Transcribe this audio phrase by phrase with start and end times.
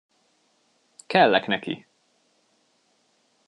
[1.07, 1.85] Kellek neki!